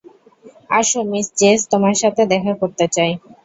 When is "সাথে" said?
2.01-2.21